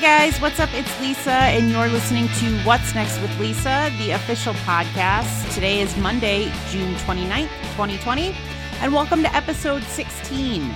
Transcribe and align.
Hey 0.00 0.30
guys, 0.30 0.40
what's 0.40 0.58
up? 0.58 0.70
It's 0.72 0.98
Lisa, 1.02 1.30
and 1.30 1.68
you're 1.68 1.86
listening 1.88 2.26
to 2.26 2.58
What's 2.60 2.94
Next 2.94 3.20
with 3.20 3.38
Lisa, 3.38 3.92
the 3.98 4.12
official 4.12 4.54
podcast. 4.54 5.52
Today 5.52 5.82
is 5.82 5.94
Monday, 5.98 6.50
June 6.70 6.94
29th, 6.94 7.50
2020, 7.72 8.34
and 8.80 8.94
welcome 8.94 9.20
to 9.20 9.36
episode 9.36 9.82
16. 9.82 10.74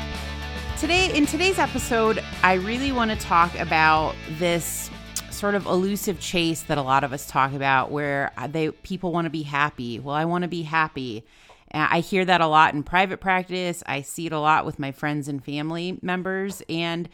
Today, 0.79 1.11
in 1.17 1.25
today's 1.25 1.59
episode, 1.59 2.23
I 2.43 2.53
really 2.53 2.93
want 2.93 3.13
to 3.13 3.17
talk 3.17 3.59
about 3.59 4.15
this 4.33 4.91
sort 5.31 5.55
of 5.55 5.65
elusive 5.65 6.21
chase 6.21 6.61
that 6.65 6.77
a 6.77 6.83
lot 6.83 7.03
of 7.03 7.15
us 7.15 7.27
talk 7.27 7.55
about 7.55 7.91
where 7.91 8.31
they 8.51 8.73
people 8.73 9.11
want 9.11 9.25
to 9.25 9.31
be 9.31 9.45
happy. 9.45 10.01
Well, 10.01 10.15
I 10.15 10.27
want 10.27 10.43
to 10.43 10.49
be 10.49 10.65
happy. 10.65 11.25
I 11.73 12.01
hear 12.01 12.27
that 12.27 12.43
a 12.43 12.47
lot 12.47 12.75
in 12.75 12.83
private 12.83 13.21
practice. 13.23 13.83
I 13.87 14.03
see 14.03 14.27
it 14.27 14.35
a 14.35 14.39
lot 14.39 14.67
with 14.67 14.79
my 14.79 14.93
friends 14.93 15.29
and 15.29 15.43
family 15.43 15.99
members 16.03 16.63
and 16.69 17.09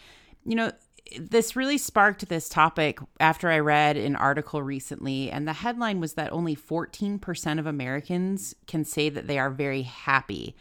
you 0.46 0.54
know, 0.56 0.72
this 1.18 1.56
really 1.56 1.78
sparked 1.78 2.28
this 2.28 2.48
topic 2.48 2.98
after 3.18 3.50
I 3.50 3.58
read 3.58 3.96
an 3.96 4.16
article 4.16 4.62
recently, 4.62 5.30
and 5.30 5.46
the 5.46 5.52
headline 5.52 6.00
was 6.00 6.14
that 6.14 6.32
only 6.32 6.54
14% 6.54 7.58
of 7.58 7.66
Americans 7.66 8.54
can 8.66 8.84
say 8.84 9.08
that 9.08 9.26
they 9.26 9.38
are 9.38 9.50
very 9.50 9.82
happy. 9.82 10.56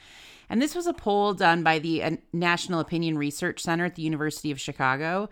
And 0.50 0.62
this 0.62 0.76
was 0.76 0.88
a 0.88 0.94
poll 0.94 1.34
done 1.34 1.62
by 1.64 1.80
the 1.80 2.04
uh, 2.04 2.12
National 2.34 2.80
Opinion 2.80 3.18
Research 3.18 3.62
Center 3.62 3.86
at 3.86 3.96
the 3.96 4.02
University 4.02 4.50
of 4.52 4.60
Chicago. 4.60 5.30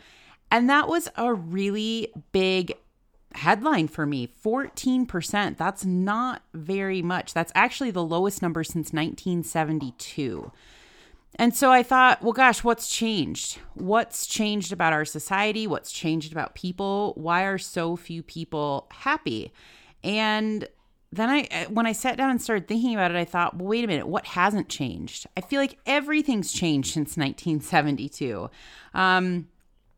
And 0.52 0.70
that 0.70 0.88
was 0.88 1.10
a 1.16 1.34
really 1.34 2.14
big 2.32 2.74
headline 3.34 3.88
for 3.88 4.06
me 4.06 4.28
14%. 4.44 5.58
That's 5.58 5.86
not 5.86 6.44
very 6.54 7.02
much. 7.02 7.34
That's 7.34 7.52
actually 7.56 7.92
the 7.92 8.04
lowest 8.04 8.42
number 8.42 8.64
since 8.64 8.94
1972. 8.94 10.52
And 11.40 11.56
so 11.56 11.72
I 11.72 11.84
thought, 11.84 12.24
well, 12.24 12.34
gosh, 12.34 12.64
what's 12.64 12.90
changed? 12.90 13.60
What's 13.76 14.26
changed 14.26 14.72
about 14.72 14.94
our 14.94 15.06
society? 15.06 15.68
What's 15.68 15.92
changed 15.92 16.32
about 16.32 16.56
people? 16.56 17.14
Why 17.16 17.44
are 17.44 17.60
so 17.60 17.96
few 17.96 18.24
people 18.24 18.88
happy? 18.92 19.52
And 20.04 20.68
then 21.12 21.30
I, 21.30 21.48
uh, 21.52 21.66
when 21.66 21.86
I 21.86 21.92
sat 21.92 22.18
down 22.18 22.32
and 22.32 22.42
started 22.42 22.68
thinking 22.68 22.94
about 22.94 23.12
it, 23.12 23.18
I 23.18 23.26
thought, 23.26 23.56
well, 23.56 23.68
wait 23.68 23.84
a 23.84 23.88
minute, 23.88 24.08
what 24.08 24.26
hasn't 24.26 24.68
changed? 24.68 25.28
I 25.38 25.42
feel 25.42 25.62
like 25.62 25.78
everything's 25.86 26.52
changed 26.52 26.92
since 26.94 27.16
1972. 27.16 28.50
Um, 28.94 29.48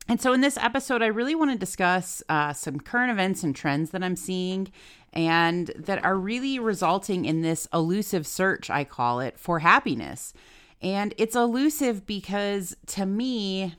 and 0.10 0.20
so 0.20 0.34
in 0.34 0.42
this 0.42 0.58
episode, 0.58 1.02
I 1.02 1.08
really 1.08 1.36
want 1.36 1.52
to 1.52 1.58
discuss 1.58 2.22
uh, 2.30 2.52
some 2.52 2.80
current 2.80 3.12
events 3.12 3.44
and 3.44 3.56
trends 3.56 3.92
that 3.92 4.04
I'm 4.04 4.16
seeing 4.16 4.72
and 5.14 5.72
that 5.76 6.04
are 6.04 6.16
really 6.16 6.60
resulting 6.60 7.26
in 7.26 7.42
this 7.42 7.68
elusive 7.74 8.28
search, 8.28 8.70
I 8.70 8.84
call 8.84 9.20
it, 9.20 9.40
for 9.40 9.60
happiness. 9.60 10.34
And 10.82 11.14
it's 11.18 11.36
elusive 11.36 12.06
because 12.06 12.76
to 12.88 13.06
me, 13.06 13.76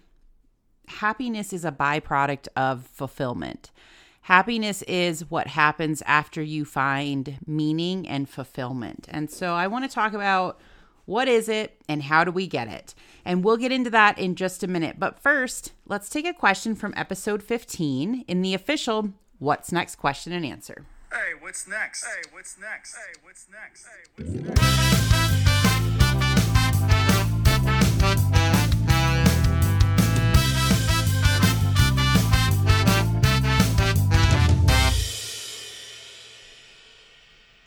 happiness 0.89 1.53
is 1.53 1.65
a 1.65 1.73
byproduct 1.73 2.48
of 2.57 2.87
fulfillment. 2.87 3.70
Happiness 4.23 4.83
is 4.83 5.31
what 5.31 5.48
happens 5.48 6.03
after 6.07 6.42
you 6.42 6.65
find 6.65 7.39
meaning 7.47 8.07
and 8.07 8.29
fulfillment. 8.29 9.09
And 9.11 9.31
so 9.31 9.55
I 9.55 9.67
want 9.67 9.89
to 9.89 9.95
talk 9.95 10.12
about 10.12 10.61
what 11.07 11.27
is 11.27 11.48
it 11.48 11.81
and 11.89 12.03
how 12.03 12.23
do 12.23 12.31
we 12.31 12.47
get 12.47 12.69
it? 12.69 12.95
And 13.25 13.42
we'll 13.42 13.57
get 13.57 13.73
into 13.73 13.91
that 13.91 14.19
in 14.19 14.37
just 14.37 14.62
a 14.62 14.69
minute. 14.69 15.01
But 15.01 15.19
first, 15.19 15.73
let's 15.87 16.11
take 16.11 16.27
a 16.27 16.35
question 16.35 16.75
from 16.75 16.95
episode 16.97 17.42
15 17.42 18.25
in 18.29 18.42
the 18.42 18.55
official 18.55 19.12
What's 19.39 19.73
Next 19.73 19.97
question 19.97 20.35
and 20.35 20.45
answer. 20.45 20.85
Hey, 21.11 21.33
what's 21.41 21.67
next? 21.67 22.05
Hey, 22.05 22.23
what's 22.31 22.59
next? 22.61 22.95
Hey, 22.95 23.12
what's 23.25 23.47
next? 23.51 23.87
Hey, 23.87 24.23
what's 24.23 24.61
next? 24.61 25.50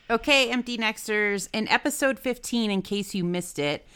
Okay, 0.09 0.49
empty 0.51 0.77
nexters. 0.77 1.47
In 1.53 1.65
episode 1.69 2.19
15, 2.19 2.69
in 2.69 2.81
case 2.81 3.15
you 3.15 3.23
missed 3.23 3.57
it, 3.57 3.87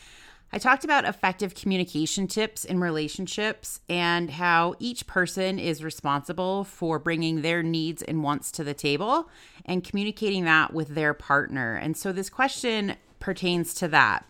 I 0.54 0.58
talked 0.58 0.86
about 0.86 1.04
effective 1.04 1.54
communication 1.54 2.28
tips 2.28 2.64
in 2.64 2.80
relationships 2.80 3.82
and 3.90 4.32
how 4.32 4.76
each 4.80 5.06
person 5.06 5.60
is 5.60 5.84
responsible 5.84 6.64
for 6.64 6.98
bringing 6.98 7.42
their 7.42 7.62
needs 7.62 8.02
and 8.02 8.24
wants 8.24 8.54
to 8.54 8.64
the 8.64 8.74
table 8.74 9.30
and 9.66 9.84
communicating 9.84 10.46
that 10.46 10.74
with 10.74 10.96
their 10.96 11.14
partner. 11.14 11.76
And 11.76 11.98
so 11.98 12.14
this 12.14 12.30
question 12.30 12.96
pertains 13.20 13.74
to 13.76 13.90
that. 13.90 14.26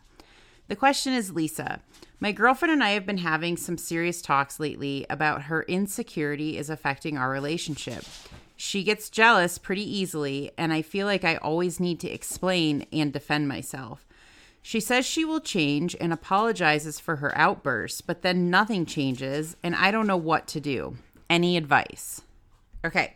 The 0.70 0.76
question 0.76 1.14
is 1.14 1.34
Lisa, 1.34 1.82
my 2.20 2.32
girlfriend 2.32 2.72
and 2.74 2.84
I 2.84 2.90
have 2.90 3.06
been 3.06 3.20
having 3.20 3.56
some 3.56 3.78
serious 3.78 4.24
talks 4.24 4.60
lately 4.60 5.06
about 5.12 5.44
her 5.44 5.62
insecurity 5.64 6.58
is 6.58 6.72
affecting 6.72 7.20
our 7.20 7.30
relationship. 7.30 8.04
She 8.58 8.84
gets 8.84 9.12
jealous 9.12 9.60
pretty 9.60 9.84
easily, 9.84 10.52
and 10.58 10.74
I 10.74 10.82
feel 10.82 11.06
like 11.06 11.24
I 11.24 11.38
always 11.38 11.80
need 11.80 12.00
to 12.02 12.10
explain 12.10 12.88
and 12.92 13.14
defend 13.14 13.48
myself. 13.48 14.08
She 14.64 14.80
says 14.80 15.06
she 15.06 15.24
will 15.24 15.40
change 15.40 15.96
and 16.02 16.12
apologizes 16.12 17.00
for 17.00 17.18
her 17.18 17.38
outbursts, 17.38 18.02
but 18.02 18.24
then 18.24 18.50
nothing 18.50 18.86
changes, 18.86 19.56
and 19.64 19.76
I 19.76 19.92
don't 19.92 20.08
know 20.08 20.18
what 20.18 20.48
to 20.48 20.60
do. 20.60 20.98
Any 21.30 21.56
advice? 21.56 22.24
Okay. 22.84 23.16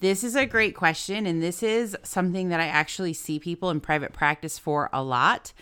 This 0.00 0.24
is 0.24 0.34
a 0.34 0.44
great 0.44 0.74
question, 0.74 1.24
and 1.24 1.42
this 1.42 1.62
is 1.62 1.96
something 2.02 2.48
that 2.48 2.60
I 2.60 2.66
actually 2.66 3.14
see 3.14 3.38
people 3.38 3.70
in 3.70 3.80
private 3.80 4.12
practice 4.12 4.58
for 4.58 4.90
a 4.92 5.02
lot. 5.02 5.52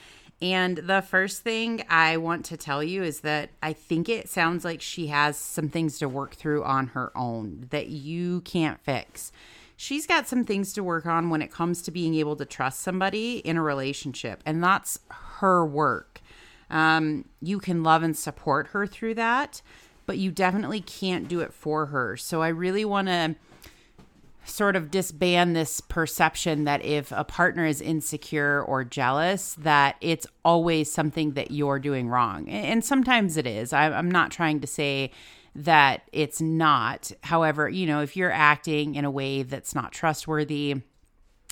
And 0.42 0.78
the 0.78 1.02
first 1.02 1.42
thing 1.42 1.84
I 1.88 2.16
want 2.16 2.44
to 2.46 2.56
tell 2.56 2.82
you 2.82 3.04
is 3.04 3.20
that 3.20 3.50
I 3.62 3.72
think 3.72 4.08
it 4.08 4.28
sounds 4.28 4.64
like 4.64 4.82
she 4.82 5.06
has 5.06 5.36
some 5.36 5.68
things 5.68 6.00
to 6.00 6.08
work 6.08 6.34
through 6.34 6.64
on 6.64 6.88
her 6.88 7.16
own 7.16 7.68
that 7.70 7.86
you 7.86 8.40
can't 8.40 8.80
fix. 8.80 9.30
She's 9.76 10.04
got 10.04 10.26
some 10.26 10.44
things 10.44 10.72
to 10.72 10.82
work 10.82 11.06
on 11.06 11.30
when 11.30 11.42
it 11.42 11.52
comes 11.52 11.80
to 11.82 11.92
being 11.92 12.16
able 12.16 12.34
to 12.36 12.44
trust 12.44 12.80
somebody 12.80 13.38
in 13.38 13.56
a 13.56 13.62
relationship, 13.62 14.42
and 14.44 14.62
that's 14.62 14.98
her 15.38 15.64
work. 15.64 16.20
Um, 16.70 17.26
you 17.40 17.60
can 17.60 17.84
love 17.84 18.02
and 18.02 18.16
support 18.16 18.68
her 18.68 18.84
through 18.84 19.14
that, 19.14 19.62
but 20.06 20.18
you 20.18 20.32
definitely 20.32 20.80
can't 20.80 21.28
do 21.28 21.40
it 21.40 21.52
for 21.52 21.86
her. 21.86 22.16
So 22.16 22.42
I 22.42 22.48
really 22.48 22.84
want 22.84 23.06
to 23.06 23.36
sort 24.44 24.76
of 24.76 24.90
disband 24.90 25.54
this 25.54 25.80
perception 25.80 26.64
that 26.64 26.84
if 26.84 27.12
a 27.12 27.24
partner 27.24 27.64
is 27.64 27.80
insecure 27.80 28.62
or 28.62 28.84
jealous 28.84 29.54
that 29.54 29.96
it's 30.00 30.26
always 30.44 30.90
something 30.90 31.32
that 31.32 31.50
you're 31.50 31.78
doing 31.78 32.08
wrong. 32.08 32.48
And 32.48 32.84
sometimes 32.84 33.36
it 33.36 33.46
is. 33.46 33.72
I'm 33.72 34.10
not 34.10 34.30
trying 34.30 34.60
to 34.60 34.66
say 34.66 35.12
that 35.54 36.02
it's 36.12 36.40
not. 36.40 37.12
However 37.22 37.68
you 37.68 37.86
know 37.86 38.00
if 38.00 38.16
you're 38.16 38.32
acting 38.32 38.94
in 38.94 39.04
a 39.04 39.10
way 39.10 39.42
that's 39.42 39.74
not 39.74 39.92
trustworthy 39.92 40.76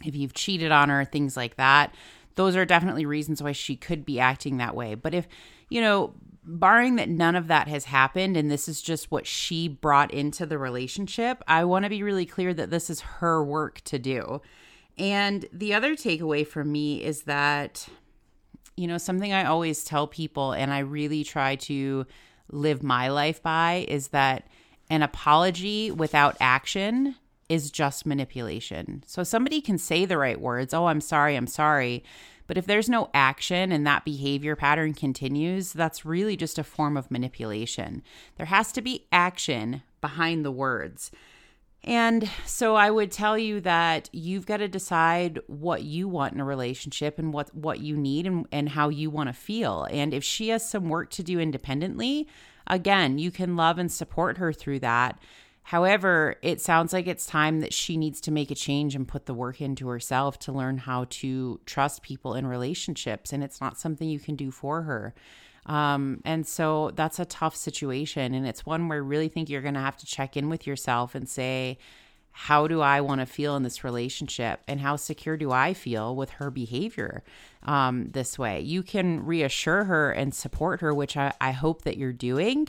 if 0.05 0.17
you've 0.17 0.35
cheated 0.35 0.73
on 0.73 0.89
her 0.89 1.05
things 1.05 1.37
like 1.37 1.57
that 1.57 1.95
those 2.37 2.57
are 2.57 2.65
definitely 2.65 3.05
reasons 3.05 3.43
why 3.43 3.53
she 3.53 3.77
could 3.77 4.05
be 4.05 4.19
acting 4.19 4.57
that 4.57 4.75
way. 4.75 4.95
But 4.95 5.15
if 5.15 5.29
you 5.69 5.81
know 5.81 6.15
barring 6.59 6.97
that 6.97 7.09
none 7.09 7.37
of 7.37 7.49
that 7.49 7.69
has 7.69 7.85
happened 7.85 8.37
and 8.37 8.51
this 8.51 8.69
is 8.69 8.83
just 8.83 9.11
what 9.11 9.27
she 9.27 9.69
brought 9.69 10.13
into 10.13 10.47
the 10.47 10.59
relationship, 10.59 11.43
I 11.47 11.65
want 11.65 11.85
to 11.85 11.91
be 11.91 12.03
really 12.03 12.27
clear 12.27 12.53
that 12.55 12.71
this 12.71 12.91
is 12.91 13.01
her 13.01 13.43
work 13.45 13.81
to 13.83 13.99
do. 13.99 14.43
And 14.99 15.47
the 15.53 15.75
other 15.75 15.95
takeaway 15.95 16.47
for 16.47 16.65
me 16.65 17.03
is 17.03 17.23
that, 17.23 17.89
you 18.77 18.87
know, 18.87 18.99
something 18.99 19.33
I 19.33 19.45
always 19.45 19.85
tell 19.85 20.07
people 20.07 20.53
and 20.53 20.73
I 20.73 20.81
really 20.81 21.25
try 21.25 21.57
to 21.57 22.07
live 22.51 22.83
my 22.83 23.09
life 23.09 23.43
by 23.43 23.87
is 23.89 24.09
that 24.09 24.49
an 24.91 25.03
apology 25.03 25.91
without 25.91 26.37
action 26.41 27.15
is 27.49 27.71
just 27.71 28.07
manipulation. 28.07 29.03
So 29.07 29.23
somebody 29.25 29.61
can 29.61 29.79
say 29.79 30.05
the 30.05 30.19
right 30.19 30.41
words, 30.41 30.75
oh, 30.75 30.87
I'm 30.87 31.01
sorry, 31.01 31.37
I'm 31.37 31.47
sorry. 31.47 32.05
But 32.51 32.59
if 32.59 32.67
there's 32.67 32.89
no 32.89 33.11
action 33.15 33.71
and 33.71 33.87
that 33.87 34.05
behavior 34.05 34.57
pattern 34.57 34.93
continues, 34.93 35.73
that's 35.73 36.05
really 36.05 36.37
just 36.37 36.59
a 36.59 36.65
form 36.65 36.97
of 36.97 37.09
manipulation. 37.09 38.03
There 38.39 38.47
has 38.47 38.73
to 38.73 38.83
be 38.83 39.07
action 39.13 39.83
behind 40.01 40.45
the 40.45 40.51
words. 40.51 41.13
And 41.85 42.29
so 42.45 42.75
I 42.75 42.91
would 42.91 43.13
tell 43.13 43.39
you 43.39 43.61
that 43.61 44.11
you've 44.13 44.47
got 44.47 44.57
to 44.57 44.67
decide 44.67 45.39
what 45.47 45.85
you 45.85 46.09
want 46.09 46.35
in 46.35 46.41
a 46.41 46.45
relationship 46.45 47.21
and 47.21 47.33
what 47.33 47.55
what 47.55 47.79
you 47.79 47.97
need 47.97 48.27
and, 48.27 48.49
and 48.51 48.71
how 48.71 48.89
you 48.89 49.11
want 49.11 49.29
to 49.29 49.33
feel. 49.33 49.87
And 49.89 50.13
if 50.13 50.25
she 50.25 50.49
has 50.49 50.69
some 50.69 50.89
work 50.89 51.11
to 51.11 51.23
do 51.23 51.39
independently, 51.39 52.27
again, 52.67 53.21
you 53.21 53.31
can 53.31 53.55
love 53.55 53.79
and 53.79 53.93
support 53.93 54.39
her 54.39 54.53
through 54.53 54.81
that. 54.81 55.21
However, 55.63 56.37
it 56.43 56.61
sounds 56.61 56.93
like 56.93 57.07
it's 57.07 57.27
time 57.27 57.61
that 57.61 57.73
she 57.73 57.97
needs 57.97 58.21
to 58.23 58.33
make 58.33 58.51
a 58.51 58.55
change 58.55 58.95
and 58.95 59.07
put 59.07 59.27
the 59.27 59.35
work 59.35 59.61
into 59.61 59.89
herself 59.89 60.39
to 60.41 60.53
learn 60.53 60.79
how 60.79 61.07
to 61.11 61.61
trust 61.65 62.03
people 62.03 62.35
in 62.35 62.47
relationships. 62.47 63.33
And 63.33 63.45
it's 63.45 63.61
not 63.61 63.79
something 63.79 64.09
you 64.09 64.19
can 64.19 64.37
do 64.37 64.51
for 64.51 64.83
her. 64.83 65.15
Um, 65.67 66.23
and 66.25 66.47
so 66.47 66.91
that's 66.97 67.21
a 67.21 67.25
tough 67.25 67.55
situation. 67.55 68.35
And 68.35 68.47
it's 68.47 68.67
one 68.67 68.89
where 68.89 68.99
I 68.99 69.01
really 69.01 69.29
think 69.29 69.49
you're 69.49 69.61
going 69.61 69.75
to 69.75 69.81
have 69.81 69.97
to 69.99 70.07
check 70.07 70.37
in 70.37 70.49
with 70.49 70.67
yourself 70.67 71.15
and 71.15 71.29
say, 71.29 71.79
how 72.33 72.67
do 72.67 72.81
I 72.81 73.01
want 73.01 73.21
to 73.21 73.27
feel 73.27 73.57
in 73.57 73.63
this 73.63 73.85
relationship? 73.85 74.61
And 74.67 74.81
how 74.81 74.97
secure 74.97 75.37
do 75.37 75.53
I 75.53 75.75
feel 75.75 76.15
with 76.15 76.31
her 76.31 76.51
behavior 76.51 77.23
um, 77.65 78.11
this 78.13 78.39
way? 78.39 78.61
You 78.61 78.83
can 78.83 79.25
reassure 79.25 79.85
her 79.85 80.11
and 80.11 80.35
support 80.35 80.81
her, 80.81 80.95
which 80.95 81.17
I, 81.17 81.33
I 81.41 81.51
hope 81.51 81.83
that 81.83 81.97
you're 81.97 82.13
doing 82.13 82.69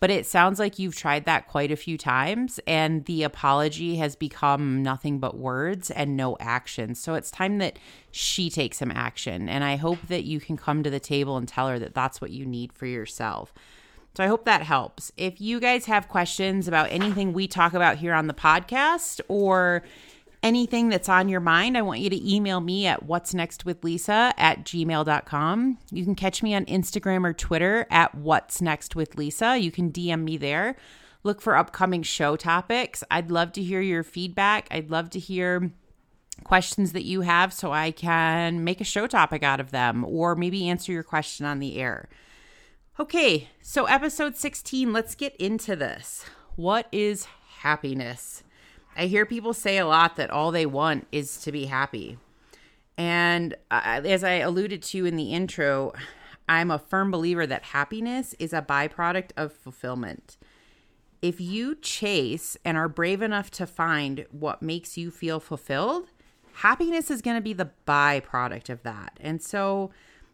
But 0.00 0.10
it 0.10 0.26
sounds 0.26 0.60
like 0.60 0.78
you've 0.78 0.94
tried 0.94 1.24
that 1.24 1.48
quite 1.48 1.72
a 1.72 1.76
few 1.76 1.98
times, 1.98 2.60
and 2.68 3.04
the 3.06 3.24
apology 3.24 3.96
has 3.96 4.14
become 4.14 4.82
nothing 4.82 5.18
but 5.18 5.36
words 5.36 5.90
and 5.90 6.16
no 6.16 6.36
action. 6.38 6.94
So 6.94 7.14
it's 7.14 7.32
time 7.32 7.58
that 7.58 7.78
she 8.12 8.48
takes 8.48 8.78
some 8.78 8.92
action. 8.92 9.48
And 9.48 9.64
I 9.64 9.74
hope 9.76 9.98
that 10.06 10.22
you 10.22 10.38
can 10.38 10.56
come 10.56 10.84
to 10.84 10.90
the 10.90 11.00
table 11.00 11.36
and 11.36 11.48
tell 11.48 11.68
her 11.68 11.80
that 11.80 11.94
that's 11.94 12.20
what 12.20 12.30
you 12.30 12.46
need 12.46 12.72
for 12.72 12.86
yourself. 12.86 13.52
So 14.16 14.24
I 14.24 14.28
hope 14.28 14.44
that 14.44 14.62
helps. 14.62 15.12
If 15.16 15.40
you 15.40 15.60
guys 15.60 15.86
have 15.86 16.08
questions 16.08 16.66
about 16.66 16.90
anything 16.90 17.32
we 17.32 17.46
talk 17.46 17.74
about 17.74 17.98
here 17.98 18.14
on 18.14 18.26
the 18.26 18.34
podcast 18.34 19.20
or 19.28 19.82
anything 20.42 20.88
that's 20.88 21.08
on 21.08 21.28
your 21.28 21.40
mind, 21.40 21.76
I 21.76 21.82
want 21.82 22.00
you 22.00 22.10
to 22.10 22.34
email 22.34 22.60
me 22.60 22.86
at 22.86 23.04
what's 23.04 23.34
next 23.34 23.64
with 23.64 23.84
Lisa 23.84 24.32
at 24.36 24.64
gmail.com. 24.64 25.78
You 25.90 26.04
can 26.04 26.14
catch 26.14 26.42
me 26.42 26.54
on 26.54 26.64
Instagram 26.66 27.24
or 27.24 27.32
Twitter 27.32 27.86
at 27.90 28.14
what's 28.14 28.60
next 28.62 28.96
with 28.96 29.16
Lisa. 29.16 29.58
You 29.58 29.70
can 29.70 29.90
DM 29.90 30.24
me 30.24 30.36
there. 30.36 30.76
Look 31.22 31.40
for 31.40 31.56
upcoming 31.56 32.02
show 32.02 32.36
topics. 32.36 33.02
I'd 33.10 33.30
love 33.30 33.52
to 33.52 33.62
hear 33.62 33.80
your 33.80 34.02
feedback. 34.02 34.68
I'd 34.70 34.90
love 34.90 35.10
to 35.10 35.18
hear 35.18 35.72
questions 36.44 36.92
that 36.92 37.04
you 37.04 37.22
have 37.22 37.52
so 37.52 37.72
I 37.72 37.90
can 37.90 38.62
make 38.62 38.80
a 38.80 38.84
show 38.84 39.06
topic 39.06 39.42
out 39.42 39.60
of 39.60 39.72
them 39.72 40.04
or 40.04 40.36
maybe 40.36 40.68
answer 40.68 40.92
your 40.92 41.02
question 41.02 41.44
on 41.44 41.58
the 41.58 41.76
air. 41.76 42.08
Okay, 43.00 43.48
so 43.62 43.84
episode 43.84 44.36
16, 44.36 44.92
let's 44.92 45.14
get 45.14 45.36
into 45.36 45.76
this. 45.76 46.24
What 46.56 46.88
is 46.90 47.26
happiness? 47.60 48.42
I 48.98 49.06
hear 49.06 49.24
people 49.24 49.54
say 49.54 49.78
a 49.78 49.86
lot 49.86 50.16
that 50.16 50.30
all 50.30 50.50
they 50.50 50.66
want 50.66 51.06
is 51.12 51.40
to 51.42 51.52
be 51.52 51.66
happy. 51.66 52.18
And 52.96 53.54
uh, 53.70 54.00
as 54.04 54.24
I 54.24 54.32
alluded 54.32 54.82
to 54.82 55.06
in 55.06 55.14
the 55.14 55.32
intro, 55.32 55.92
I'm 56.48 56.72
a 56.72 56.80
firm 56.80 57.12
believer 57.12 57.46
that 57.46 57.62
happiness 57.62 58.34
is 58.40 58.52
a 58.52 58.60
byproduct 58.60 59.30
of 59.36 59.52
fulfillment. 59.52 60.36
If 61.22 61.40
you 61.40 61.76
chase 61.76 62.56
and 62.64 62.76
are 62.76 62.88
brave 62.88 63.22
enough 63.22 63.52
to 63.52 63.68
find 63.68 64.26
what 64.32 64.62
makes 64.62 64.98
you 64.98 65.12
feel 65.12 65.38
fulfilled, 65.38 66.08
happiness 66.54 67.08
is 67.08 67.22
going 67.22 67.36
to 67.36 67.42
be 67.42 67.52
the 67.52 67.70
byproduct 67.86 68.68
of 68.68 68.82
that. 68.82 69.16
And 69.20 69.40
so, 69.40 69.92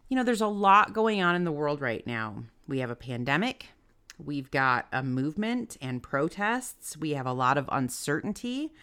you 0.09 0.17
know, 0.17 0.23
there's 0.23 0.41
a 0.41 0.47
lot 0.47 0.91
going 0.91 1.21
on 1.21 1.35
in 1.35 1.43
the 1.43 1.51
world 1.51 1.81
right 1.81 2.05
now. 2.07 2.45
We 2.67 2.79
have 2.79 2.89
a 2.89 2.95
pandemic, 2.95 3.67
We've 4.23 4.49
got 4.51 4.87
a 4.91 5.03
movement 5.03 5.77
and 5.81 6.01
protests. 6.01 6.97
We 6.97 7.11
have 7.11 7.25
a 7.25 7.33
lot 7.33 7.57
of 7.57 7.69
uncertainty. 7.71 8.73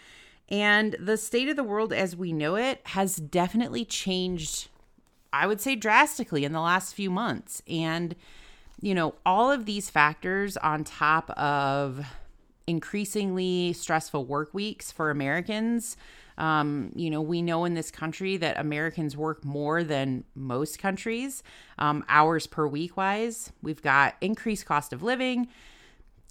And 0.49 0.97
the 0.99 1.17
state 1.17 1.49
of 1.49 1.57
the 1.57 1.65
world 1.65 1.93
as 1.93 2.15
we 2.15 2.33
know 2.33 2.57
it 2.57 2.81
has 2.85 3.17
definitely 3.17 3.85
changed, 3.85 4.69
I 5.33 5.47
would 5.47 5.61
say, 5.61 5.77
drastically 5.77 6.45
in 6.45 6.53
the 6.53 6.61
last 6.61 6.95
few 6.95 7.11
months. 7.11 7.63
And, 7.69 8.15
you 8.81 8.95
know, 8.95 9.15
all 9.25 9.51
of 9.51 9.65
these 9.65 9.89
factors 9.89 10.57
on 10.59 10.85
top 10.85 11.31
of 11.31 12.05
increasingly 12.67 13.73
stressful 13.73 14.25
work 14.25 14.53
weeks 14.53 14.93
for 14.93 15.11
Americans 15.11 15.97
um, 16.39 16.93
you 16.95 17.11
know, 17.11 17.21
we 17.21 17.43
know 17.43 17.65
in 17.65 17.75
this 17.75 17.91
country 17.91 18.37
that 18.39 18.59
Americans 18.59 19.17
work 19.17 19.45
more 19.45 19.85
than 19.85 20.25
most 20.35 20.79
countries, 20.79 21.43
um, 21.79 22.05
hours 22.09 22.47
per 22.47 22.67
week 22.67 22.97
wise. 22.97 23.53
We've 23.63 23.83
got 23.83 24.15
increased 24.21 24.67
cost 24.67 24.93
of 24.93 25.03
living. 25.03 25.49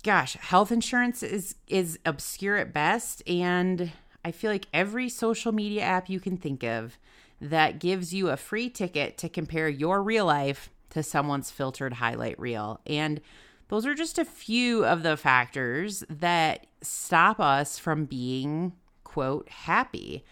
Gosh, 0.03 0.33
health 0.33 0.71
insurance 0.71 1.21
is 1.21 1.55
is 1.67 1.99
obscure 2.05 2.57
at 2.57 2.73
best, 2.73 3.21
and 3.29 3.91
I 4.25 4.31
feel 4.31 4.51
like 4.51 4.67
every 4.73 5.09
social 5.09 5.51
media 5.51 5.81
app 5.83 6.09
you 6.09 6.19
can 6.19 6.37
think 6.37 6.63
of 6.63 6.97
that 7.39 7.79
gives 7.79 8.13
you 8.13 8.29
a 8.29 8.37
free 8.37 8.69
ticket 8.69 9.17
to 9.19 9.29
compare 9.29 9.67
your 9.67 10.01
real 10.03 10.25
life 10.25 10.69
to 10.91 11.01
someone's 11.03 11.49
filtered 11.49 11.93
highlight 11.93 12.39
reel. 12.39 12.79
And 12.85 13.21
those 13.69 13.85
are 13.85 13.95
just 13.95 14.19
a 14.19 14.25
few 14.25 14.85
of 14.85 15.01
the 15.01 15.17
factors 15.17 16.03
that 16.09 16.67
stop 16.81 17.39
us 17.39 17.79
from 17.79 18.05
being 18.05 18.73
quote, 19.11 19.49
happy. 19.49 20.23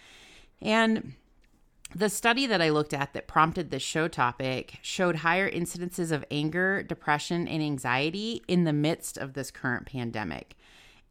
And 0.61 1.13
the 1.93 2.09
study 2.09 2.45
that 2.45 2.61
I 2.61 2.69
looked 2.69 2.93
at 2.93 3.13
that 3.13 3.27
prompted 3.27 3.71
this 3.71 3.83
show 3.83 4.07
topic 4.07 4.77
showed 4.81 5.17
higher 5.17 5.49
incidences 5.49 6.11
of 6.11 6.23
anger, 6.29 6.83
depression, 6.83 7.47
and 7.47 7.61
anxiety 7.61 8.41
in 8.47 8.63
the 8.63 8.73
midst 8.73 9.17
of 9.17 9.33
this 9.33 9.51
current 9.51 9.85
pandemic. 9.85 10.55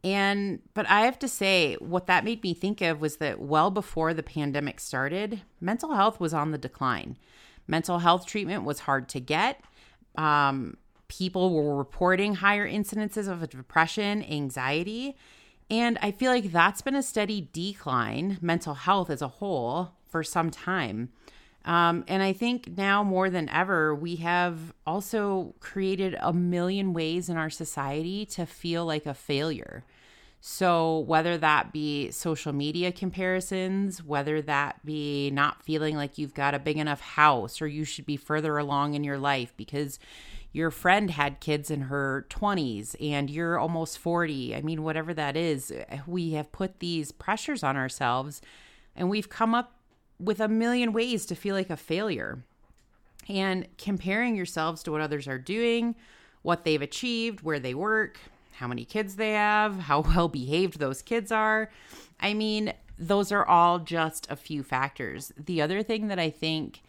And, 0.03 0.61
but 0.73 0.89
I 0.89 1.01
have 1.01 1.19
to 1.19 1.27
say, 1.27 1.75
what 1.75 2.07
that 2.07 2.23
made 2.23 2.41
me 2.41 2.53
think 2.53 2.81
of 2.81 3.01
was 3.01 3.17
that 3.17 3.39
well 3.39 3.69
before 3.69 4.13
the 4.13 4.23
pandemic 4.23 4.79
started, 4.79 5.41
mental 5.59 5.93
health 5.93 6.19
was 6.19 6.33
on 6.33 6.51
the 6.51 6.57
decline. 6.57 7.17
Mental 7.67 7.99
health 7.99 8.25
treatment 8.25 8.63
was 8.63 8.79
hard 8.79 9.09
to 9.09 9.19
get. 9.19 9.61
Um, 10.17 10.77
people 11.09 11.53
were 11.53 11.75
reporting 11.75 12.35
higher 12.35 12.67
incidences 12.67 13.27
of 13.27 13.47
depression, 13.49 14.23
anxiety. 14.23 15.17
And 15.69 15.97
I 16.01 16.11
feel 16.11 16.31
like 16.31 16.51
that's 16.51 16.81
been 16.81 16.95
a 16.95 17.03
steady 17.03 17.47
decline, 17.53 18.37
mental 18.41 18.73
health 18.73 19.09
as 19.09 19.21
a 19.21 19.27
whole, 19.27 19.91
for 20.07 20.23
some 20.23 20.49
time. 20.49 21.09
Um, 21.65 22.03
and 22.07 22.23
I 22.23 22.33
think 22.33 22.77
now 22.77 23.03
more 23.03 23.29
than 23.29 23.49
ever, 23.49 23.93
we 23.93 24.15
have 24.17 24.73
also 24.87 25.53
created 25.59 26.15
a 26.19 26.33
million 26.33 26.93
ways 26.93 27.29
in 27.29 27.37
our 27.37 27.49
society 27.49 28.25
to 28.27 28.45
feel 28.45 28.85
like 28.85 29.05
a 29.05 29.13
failure. 29.13 29.83
So, 30.41 30.99
whether 30.99 31.37
that 31.37 31.73
be 31.73 32.11
social 32.11 32.53
media 32.53 32.93
comparisons, 32.93 34.01
whether 34.01 34.41
that 34.43 34.85
be 34.85 35.31
not 35.31 35.61
feeling 35.63 35.97
like 35.97 36.17
you've 36.17 36.33
got 36.33 36.55
a 36.55 36.59
big 36.59 36.77
enough 36.77 37.01
house 37.01 37.61
or 37.61 37.67
you 37.67 37.83
should 37.83 38.05
be 38.05 38.15
further 38.15 38.57
along 38.57 38.93
in 38.93 39.03
your 39.03 39.17
life 39.17 39.53
because 39.57 39.99
your 40.51 40.71
friend 40.71 41.11
had 41.11 41.39
kids 41.39 41.69
in 41.69 41.81
her 41.81 42.25
20s 42.29 42.95
and 42.99 43.29
you're 43.29 43.59
almost 43.59 43.99
40. 43.99 44.55
I 44.55 44.61
mean, 44.61 44.83
whatever 44.83 45.13
that 45.13 45.37
is, 45.37 45.71
we 46.07 46.31
have 46.31 46.51
put 46.51 46.79
these 46.79 47.11
pressures 47.11 47.63
on 47.63 47.77
ourselves 47.77 48.41
and 48.95 49.09
we've 49.09 49.29
come 49.29 49.53
up 49.53 49.73
with 50.19 50.39
a 50.39 50.47
million 50.47 50.91
ways 50.91 51.25
to 51.27 51.35
feel 51.35 51.55
like 51.55 51.69
a 51.69 51.77
failure. 51.77 52.43
And 53.27 53.67
comparing 53.77 54.35
yourselves 54.35 54.81
to 54.83 54.91
what 54.91 55.01
others 55.01 55.27
are 55.27 55.37
doing, 55.37 55.95
what 56.41 56.65
they've 56.65 56.81
achieved, 56.81 57.41
where 57.41 57.59
they 57.59 57.75
work, 57.75 58.17
how 58.53 58.67
many 58.67 58.85
kids 58.85 59.15
they 59.15 59.33
have, 59.33 59.79
how 59.81 60.01
well 60.01 60.27
behaved 60.27 60.79
those 60.79 61.01
kids 61.01 61.31
are. 61.31 61.69
I 62.19 62.33
mean, 62.33 62.73
those 62.97 63.31
are 63.31 63.45
all 63.45 63.79
just 63.79 64.29
a 64.29 64.35
few 64.35 64.63
factors. 64.63 65.31
The 65.37 65.61
other 65.61 65.83
thing 65.83 66.07
that 66.07 66.19
I 66.19 66.31
think 66.31 66.81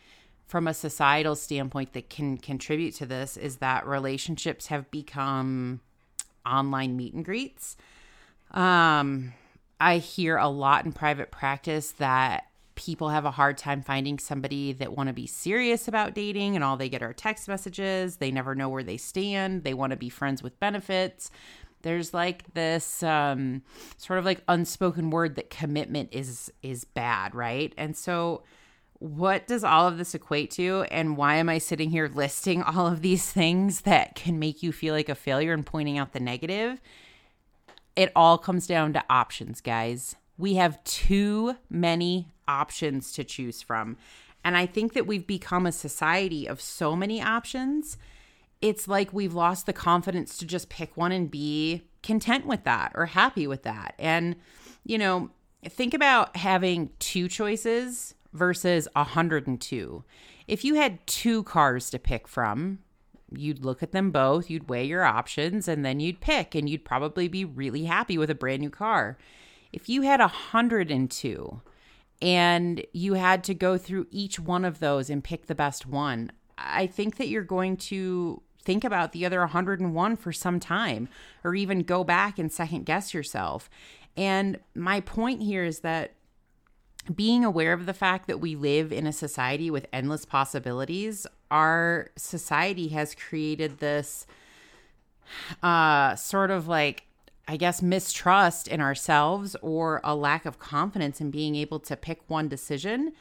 from 0.51 0.67
a 0.67 0.75
societal 0.75 1.37
standpoint 1.37 1.93
that 1.93 2.11
can 2.11 2.37
contribute 2.37 2.93
to 2.93 3.07
this 3.07 3.37
is 3.37 3.59
that 3.59 3.87
relationships 3.87 4.67
have 4.67 4.91
become 4.91 5.81
online 6.45 6.97
meet 6.97 7.15
and 7.15 7.25
greets. 7.25 7.77
Um, 8.51 9.33
I 9.81 9.99
hear 9.99 10.37
a 10.37 10.49
lot 10.49 10.85
in 10.85 10.93
private 10.93 11.31
practice 11.31 11.93
that 11.93 12.49
people 12.75 13.11
have 13.11 13.25
a 13.25 13.31
hard 13.31 13.59
time 13.59 13.81
finding 13.81 14.19
somebody 14.19 14.73
that 14.73 14.97
want 14.97 15.07
to 15.07 15.13
be 15.13 15.27
serious 15.27 15.87
about 15.87 16.15
dating 16.15 16.57
and 16.57 16.65
all 16.65 16.77
they 16.77 16.89
get 16.89 17.03
are 17.03 17.13
text 17.13 17.47
messages. 17.47 18.17
They 18.17 18.33
never 18.33 18.57
know 18.57 18.69
where 18.69 18.83
they 18.83 18.97
stand. 18.97 19.63
They 19.63 19.75
want 19.75 19.93
to 19.93 19.97
be 19.97 20.09
friends 20.09 20.43
with 20.43 20.59
benefits. 20.59 21.31
There's 21.83 22.13
like 22.13 22.55
this 22.55 23.05
um, 23.05 23.63
sort 23.99 24.19
of 24.19 24.25
like 24.25 24.43
unspoken 24.49 25.11
word 25.11 25.37
that 25.37 25.49
commitment 25.49 26.09
is 26.11 26.53
is 26.61 26.85
bad, 26.85 27.37
right? 27.37 27.73
And 27.79 27.97
so 27.97 28.43
what 29.01 29.47
does 29.47 29.65
all 29.65 29.89
of 29.89 29.97
this 29.97 30.15
equate 30.15 30.51
to? 30.53 30.85
And 30.91 31.17
why 31.17 31.37
am 31.37 31.49
i 31.49 31.57
sitting 31.57 31.91
here 31.91 32.11
listing 32.15 32.63
all 32.63 32.87
of 32.87 33.01
these 33.01 33.33
things 33.33 33.81
that 33.81 34.15
can 34.15 34.39
make 34.39 34.63
you 34.63 34.73
feel 34.73 34.95
like 34.95 35.09
a 35.09 35.15
failure 35.15 35.55
and 35.55 35.65
pointing 35.65 35.99
out 35.99 36.13
the 36.13 36.21
negative? 36.21 36.81
It 37.97 38.13
all 38.15 38.39
comes 38.39 38.67
down 38.67 38.93
to 38.93 39.05
options 39.11 39.61
guys. 39.63 40.17
We 40.37 40.55
have 40.55 40.85
too 40.85 41.57
many 41.71 42.29
options 42.47 43.13
to 43.13 43.25
choose 43.25 43.63
from. 43.63 43.97
And 44.45 44.57
i 44.57 44.67
think 44.67 44.93
that 44.93 45.07
we've 45.07 45.27
become 45.27 45.67
a 45.67 45.73
society 45.73 46.47
of 46.47 46.61
so 46.61 46.95
many 46.95 47.23
options. 47.23 47.97
It's 48.61 48.87
like 48.87 49.15
we've 49.15 49.35
lost 49.35 49.65
the 49.65 49.73
confidence 49.73 50.37
to 50.37 50.47
just 50.47 50.69
pick 50.69 50.95
one 50.95 51.13
and 51.13 51.31
be 51.31 51.85
content 52.03 52.47
with 52.47 52.65
that 52.65 52.93
or 52.95 53.07
happy 53.07 53.47
with 53.47 53.63
that. 53.63 53.95
And 53.99 54.37
you 54.85 54.99
know 54.99 55.31
think 55.67 55.95
about 55.95 56.37
having 56.37 56.91
two 56.99 57.29
choices 57.29 58.15
versus 58.33 58.89
102. 58.95 60.05
If 60.47 60.65
you 60.65 60.75
had 60.75 61.07
two 61.07 61.43
cars 61.45 61.91
to 61.91 61.99
pick 61.99 62.27
from, 62.27 62.81
you'd 63.31 63.65
look 63.65 63.83
at 63.83 63.93
them 63.93 64.11
both, 64.11 64.51
you'd 64.51 64.69
weigh 64.69 64.85
your 64.85 65.05
options, 65.05 65.69
and 65.69 65.85
then 65.85 66.01
you'd 66.01 66.21
pick, 66.21 66.55
and 66.55 66.69
you'd 66.69 66.85
probably 66.85 67.29
be 67.29 67.45
really 67.45 67.85
happy 67.85 68.19
with 68.19 68.31
a 68.31 68.35
brand 68.35 68.61
new 68.61 68.71
car. 68.71 69.17
If 69.73 69.89
you 69.89 70.03
had 70.03 70.21
102 70.21 71.61
and 72.23 72.85
you 72.93 73.15
had 73.15 73.45
to 73.45 73.55
go 73.55 73.79
through 73.79 74.09
each 74.11 74.41
one 74.41 74.65
of 74.65 74.81
those 74.81 75.09
and 75.09 75.23
pick 75.23 75.47
the 75.47 75.55
best 75.55 75.87
one, 75.87 76.33
I 76.59 76.87
think 76.87 77.17
that 77.17 77.29
you're 77.29 77.43
going 77.43 77.77
to 77.77 78.43
think 78.63 78.85
about 78.85 79.13
the 79.13 79.25
other 79.25 79.41
101 79.41 80.17
for 80.17 80.33
some 80.33 80.61
time 80.61 81.09
or 81.45 81.55
even 81.55 81.81
go 81.81 82.05
back 82.05 82.39
and 82.39 82.53
second 82.53 82.85
guess 82.85 83.15
yourself. 83.15 83.71
And 84.17 84.59
my 84.75 85.01
point 85.01 85.43
here 85.43 85.65
is 85.65 85.81
that 85.81 86.15
being 87.15 87.45
aware 87.45 87.73
of 87.73 87.87
the 87.87 87.95
fact 87.95 88.27
that 88.27 88.41
we 88.41 88.55
live 88.57 88.93
in 88.93 89.07
a 89.07 89.13
society 89.13 89.71
with 89.71 89.87
endless 89.93 90.25
possibilities, 90.25 91.27
our 91.51 92.11
society 92.17 92.89
has 92.89 93.15
created 93.15 93.79
this 93.79 94.27
uh, 95.63 96.15
sort 96.17 96.51
of 96.51 96.69
like, 96.69 97.05
I 97.49 97.57
guess, 97.57 97.83
mistrust 97.83 98.69
in 98.69 98.81
ourselves 98.81 99.57
or 99.63 100.01
a 100.05 100.15
lack 100.15 100.45
of 100.45 100.59
confidence 100.59 101.21
in 101.21 101.31
being 101.31 101.57
able 101.57 101.81
to 101.81 101.97
pick 101.97 102.21
one 102.29 102.49
decision 102.49 103.13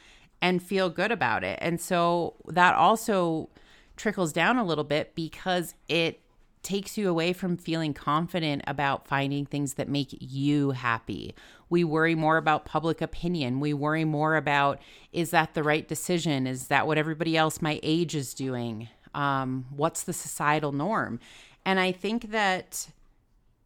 and 0.41 0.61
feel 0.61 0.89
good 0.89 1.11
about 1.11 1.43
it. 1.43 1.57
And 1.61 1.79
so 1.79 2.35
that 2.47 2.75
also 2.75 3.49
trickles 3.95 4.31
down 4.31 4.57
a 4.57 4.63
little 4.63 4.83
bit 4.83 5.15
because 5.15 5.73
it 5.87 6.21
takes 6.61 6.97
you 6.97 7.09
away 7.09 7.33
from 7.33 7.57
feeling 7.57 7.93
confident 7.93 8.63
about 8.67 9.07
finding 9.07 9.45
things 9.45 9.75
that 9.75 9.87
make 9.87 10.09
you 10.19 10.71
happy. 10.71 11.33
We 11.69 11.83
worry 11.83 12.15
more 12.15 12.37
about 12.37 12.65
public 12.65 13.01
opinion. 13.01 13.59
We 13.59 13.73
worry 13.73 14.05
more 14.05 14.35
about 14.35 14.79
is 15.13 15.31
that 15.31 15.53
the 15.53 15.63
right 15.63 15.87
decision? 15.87 16.47
Is 16.47 16.67
that 16.67 16.87
what 16.87 16.97
everybody 16.97 17.37
else 17.37 17.61
my 17.61 17.79
age 17.83 18.15
is 18.15 18.33
doing? 18.33 18.89
Um, 19.13 19.65
what's 19.69 20.03
the 20.03 20.13
societal 20.13 20.71
norm? 20.71 21.19
And 21.65 21.79
I 21.79 21.91
think 21.91 22.31
that 22.31 22.89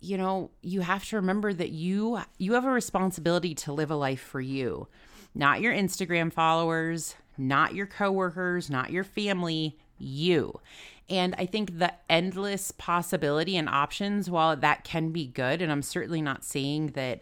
you 0.04 0.18
know, 0.18 0.52
you 0.62 0.82
have 0.82 1.06
to 1.06 1.16
remember 1.16 1.54
that 1.54 1.70
you 1.70 2.20
you 2.38 2.54
have 2.54 2.66
a 2.66 2.70
responsibility 2.70 3.56
to 3.56 3.72
live 3.72 3.90
a 3.90 3.96
life 3.96 4.20
for 4.20 4.42
you. 4.42 4.88
Not 5.34 5.62
your 5.62 5.74
Instagram 5.74 6.32
followers, 6.32 7.16
not 7.38 7.74
your 7.74 7.88
coworkers, 7.88 8.70
not 8.70 8.92
your 8.92 9.06
family, 9.06 9.78
you. 9.98 10.60
And 11.14 11.36
I 11.38 11.46
think 11.46 11.78
the 11.78 11.94
endless 12.10 12.72
possibility 12.72 13.56
and 13.56 13.70
options, 13.70 14.32
while 14.32 14.56
that 14.58 14.84
can 14.84 15.12
be 15.12 15.28
good, 15.28 15.62
and 15.62 15.72
I'm 15.72 15.84
certainly 15.84 16.24
not 16.24 16.44
saying 16.44 16.88
that 16.96 17.22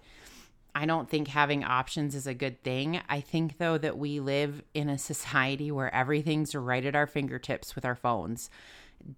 I 0.74 0.86
don't 0.86 1.10
think 1.10 1.28
having 1.28 1.66
options 1.66 2.16
is 2.16 2.26
a 2.26 2.34
good 2.34 2.64
thing. 2.64 3.02
I 3.10 3.20
think, 3.20 3.58
though, 3.58 3.78
that 3.78 3.98
we 3.98 4.22
live 4.22 4.64
in 4.74 4.88
a 4.88 4.98
society 4.98 5.74
where 5.74 5.94
everything's 5.94 6.56
right 6.56 6.86
at 6.86 6.96
our 6.96 7.06
fingertips 7.06 7.76
with 7.76 7.84
our 7.84 7.96
phones 7.96 8.50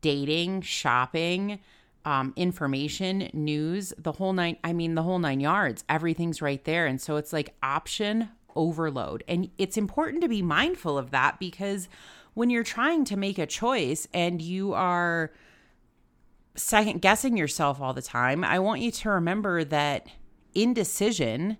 dating, 0.01 0.61
shopping, 0.61 1.59
um, 2.03 2.33
information, 2.35 3.29
news, 3.31 3.93
the 3.99 4.13
whole 4.13 4.33
nine. 4.33 4.57
I 4.63 4.73
mean, 4.73 4.95
the 4.95 5.03
whole 5.03 5.19
nine 5.19 5.39
yards. 5.39 5.83
Everything's 5.87 6.41
right 6.41 6.63
there. 6.63 6.87
And 6.87 6.99
so 6.99 7.17
it's 7.17 7.31
like 7.31 7.53
option 7.61 8.29
overload. 8.55 9.23
And 9.27 9.51
it's 9.59 9.77
important 9.77 10.23
to 10.23 10.29
be 10.29 10.41
mindful 10.41 10.97
of 10.97 11.11
that 11.11 11.37
because 11.37 11.89
when 12.33 12.49
you're 12.49 12.63
trying 12.63 13.05
to 13.05 13.17
make 13.17 13.37
a 13.37 13.45
choice 13.45 14.07
and 14.13 14.41
you 14.41 14.73
are 14.73 15.31
second 16.55 17.01
guessing 17.01 17.37
yourself 17.37 17.81
all 17.81 17.93
the 17.93 18.01
time, 18.01 18.43
I 18.43 18.59
want 18.59 18.81
you 18.81 18.91
to 18.91 19.09
remember 19.09 19.63
that 19.65 20.07
indecision 20.53 21.57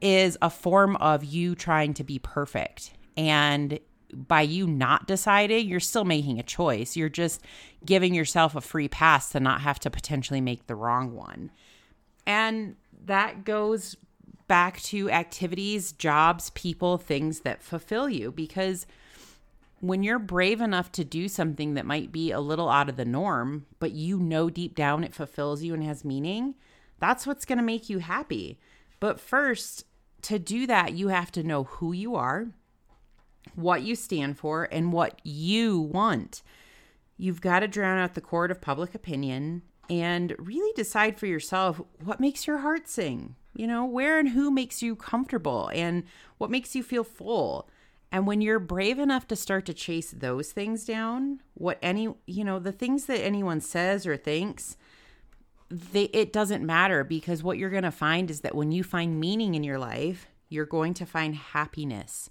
is 0.00 0.38
a 0.40 0.50
form 0.50 0.96
of 0.96 1.24
you 1.24 1.54
trying 1.54 1.94
to 1.94 2.04
be 2.04 2.18
perfect. 2.18 2.92
And 3.16 3.78
by 4.14 4.42
you 4.42 4.66
not 4.66 5.06
deciding, 5.06 5.68
you're 5.68 5.78
still 5.78 6.04
making 6.04 6.38
a 6.38 6.42
choice. 6.42 6.96
You're 6.96 7.08
just 7.08 7.42
giving 7.84 8.14
yourself 8.14 8.54
a 8.54 8.60
free 8.60 8.88
pass 8.88 9.30
to 9.30 9.40
not 9.40 9.60
have 9.60 9.78
to 9.80 9.90
potentially 9.90 10.40
make 10.40 10.66
the 10.66 10.74
wrong 10.74 11.14
one. 11.14 11.50
And 12.26 12.76
that 13.04 13.44
goes 13.44 13.96
back 14.48 14.80
to 14.82 15.10
activities, 15.10 15.92
jobs, 15.92 16.50
people, 16.50 16.98
things 16.98 17.40
that 17.40 17.62
fulfill 17.62 18.08
you 18.08 18.32
because 18.32 18.86
when 19.80 20.02
you're 20.02 20.18
brave 20.18 20.60
enough 20.60 20.92
to 20.92 21.04
do 21.04 21.26
something 21.26 21.74
that 21.74 21.86
might 21.86 22.12
be 22.12 22.30
a 22.30 22.40
little 22.40 22.68
out 22.68 22.88
of 22.88 22.96
the 22.96 23.04
norm, 23.04 23.66
but 23.78 23.92
you 23.92 24.18
know 24.18 24.50
deep 24.50 24.74
down 24.74 25.04
it 25.04 25.14
fulfills 25.14 25.62
you 25.62 25.74
and 25.74 25.82
has 25.82 26.04
meaning, 26.04 26.54
that's 26.98 27.26
what's 27.26 27.46
going 27.46 27.58
to 27.58 27.64
make 27.64 27.88
you 27.88 27.98
happy. 27.98 28.58
But 29.00 29.18
first, 29.18 29.86
to 30.22 30.38
do 30.38 30.66
that, 30.66 30.92
you 30.92 31.08
have 31.08 31.32
to 31.32 31.42
know 31.42 31.64
who 31.64 31.92
you 31.92 32.14
are, 32.14 32.48
what 33.54 33.82
you 33.82 33.96
stand 33.96 34.38
for, 34.38 34.68
and 34.70 34.92
what 34.92 35.18
you 35.24 35.80
want. 35.80 36.42
You've 37.16 37.40
got 37.40 37.60
to 37.60 37.68
drown 37.68 37.98
out 37.98 38.14
the 38.14 38.20
court 38.20 38.50
of 38.50 38.60
public 38.60 38.94
opinion 38.94 39.62
and 39.88 40.34
really 40.38 40.72
decide 40.74 41.18
for 41.18 41.26
yourself 41.26 41.80
what 42.04 42.20
makes 42.20 42.46
your 42.46 42.58
heart 42.58 42.86
sing. 42.86 43.34
You 43.54 43.66
know, 43.66 43.84
where 43.84 44.18
and 44.18 44.28
who 44.28 44.50
makes 44.50 44.80
you 44.80 44.94
comfortable 44.94 45.70
and 45.74 46.04
what 46.38 46.50
makes 46.50 46.76
you 46.76 46.82
feel 46.84 47.02
full. 47.02 47.68
And 48.12 48.26
when 48.26 48.40
you're 48.40 48.58
brave 48.58 48.98
enough 48.98 49.28
to 49.28 49.36
start 49.36 49.66
to 49.66 49.74
chase 49.74 50.10
those 50.10 50.50
things 50.52 50.84
down, 50.84 51.40
what 51.54 51.78
any, 51.80 52.12
you 52.26 52.44
know, 52.44 52.58
the 52.58 52.72
things 52.72 53.06
that 53.06 53.20
anyone 53.24 53.60
says 53.60 54.06
or 54.06 54.16
thinks, 54.16 54.76
they 55.70 56.04
it 56.04 56.32
doesn't 56.32 56.66
matter 56.66 57.04
because 57.04 57.42
what 57.42 57.56
you're 57.56 57.70
going 57.70 57.84
to 57.84 57.92
find 57.92 58.30
is 58.30 58.40
that 58.40 58.56
when 58.56 58.72
you 58.72 58.82
find 58.82 59.20
meaning 59.20 59.54
in 59.54 59.62
your 59.62 59.78
life, 59.78 60.26
you're 60.48 60.66
going 60.66 60.94
to 60.94 61.06
find 61.06 61.36
happiness. 61.36 62.28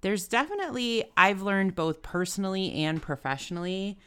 There's 0.00 0.26
definitely 0.26 1.04
I've 1.16 1.42
learned 1.42 1.74
both 1.74 2.02
personally 2.02 2.72
and 2.72 3.02
professionally 3.02 3.98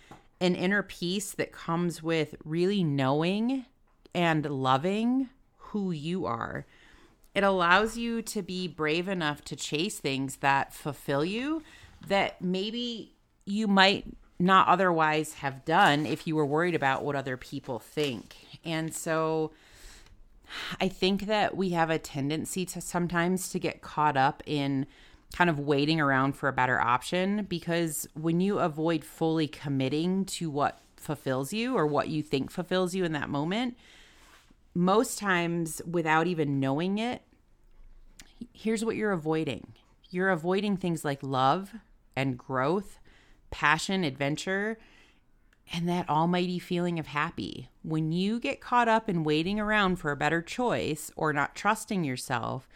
an 0.41 0.55
inner 0.55 0.83
peace 0.83 1.31
that 1.33 1.51
comes 1.51 2.01
with 2.01 2.35
really 2.43 2.83
knowing 2.83 3.65
and 4.13 4.45
loving 4.45 5.29
who 5.57 5.91
you 5.91 6.25
are 6.25 6.65
it 7.35 7.43
allows 7.43 7.97
you 7.97 8.21
to 8.21 8.41
be 8.41 8.67
brave 8.67 9.07
enough 9.09 9.43
to 9.45 9.55
chase 9.55 9.99
things 9.99 10.37
that 10.37 10.73
fulfill 10.73 11.25
you 11.25 11.61
that 12.07 12.41
maybe 12.41 13.13
you 13.45 13.67
might 13.67 14.05
not 14.39 14.67
otherwise 14.67 15.35
have 15.35 15.65
done 15.65 16.05
if 16.05 16.25
you 16.25 16.35
were 16.35 16.45
worried 16.45 16.75
about 16.75 17.03
what 17.03 17.15
other 17.15 17.37
people 17.37 17.77
think. 17.77 18.35
And 18.63 18.93
so 18.93 19.51
I 20.79 20.87
think 20.87 21.25
that 21.27 21.55
we 21.55 21.69
have 21.69 21.89
a 21.89 21.99
tendency 21.99 22.65
to 22.67 22.81
sometimes 22.81 23.49
to 23.49 23.59
get 23.59 23.81
caught 23.81 24.17
up 24.17 24.41
in 24.45 24.85
kind 25.33 25.49
of 25.49 25.59
waiting 25.59 25.99
around 25.99 26.33
for 26.33 26.47
a 26.47 26.53
better 26.53 26.79
option 26.79 27.43
because 27.49 28.07
when 28.13 28.39
you 28.39 28.59
avoid 28.59 29.03
fully 29.03 29.47
committing 29.47 30.23
to 30.25 30.49
what 30.49 30.79
fulfills 30.95 31.51
you 31.51 31.75
or 31.75 31.85
what 31.85 32.07
you 32.07 32.23
think 32.23 32.49
fulfills 32.49 32.95
you 32.95 33.03
in 33.03 33.11
that 33.11 33.29
moment, 33.29 33.75
most 34.75 35.17
times 35.17 35.81
without 35.89 36.27
even 36.27 36.59
knowing 36.59 36.99
it, 36.99 37.23
here's 38.53 38.85
what 38.85 38.95
you're 38.95 39.11
avoiding 39.11 39.73
you're 40.11 40.29
avoiding 40.29 40.77
things 40.77 41.03
like 41.03 41.21
love 41.23 41.73
and 42.15 42.37
growth, 42.37 42.99
passion, 43.49 44.03
adventure, 44.03 44.77
and 45.73 45.89
that 45.89 46.07
almighty 46.07 46.59
feeling 46.59 46.99
of 46.99 47.07
happy. 47.07 47.69
When 47.81 48.11
you 48.11 48.39
get 48.39 48.61
caught 48.61 48.87
up 48.87 49.09
in 49.09 49.23
waiting 49.23 49.59
around 49.59 49.97
for 49.97 50.11
a 50.11 50.15
better 50.15 50.41
choice 50.41 51.11
or 51.17 51.33
not 51.33 51.55
trusting 51.55 52.03
yourself, 52.03 52.69